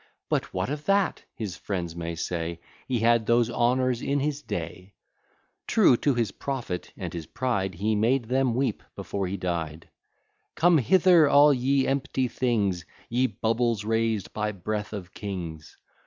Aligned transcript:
But 0.29 0.51
what 0.51 0.71
of 0.71 0.85
that? 0.85 1.21
his 1.35 1.55
friends 1.55 1.95
may 1.95 2.15
say, 2.15 2.59
He 2.87 3.01
had 3.01 3.27
those 3.27 3.51
honours 3.51 4.01
in 4.01 4.19
his 4.19 4.41
day. 4.41 4.95
True 5.67 5.95
to 5.97 6.15
his 6.15 6.31
profit 6.31 6.91
and 6.97 7.13
his 7.13 7.27
pride, 7.27 7.75
He 7.75 7.93
made 7.95 8.23
them 8.25 8.55
weep 8.55 8.81
before 8.95 9.27
he 9.27 9.37
died. 9.37 9.89
Come 10.55 10.79
hither, 10.79 11.29
all 11.29 11.53
ye 11.53 11.85
empty 11.85 12.27
things! 12.27 12.83
Ye 13.09 13.27
bubbles 13.27 13.85
raised 13.85 14.33
by 14.33 14.53
breath 14.53 14.91
of 14.91 15.13
kings! 15.13 15.77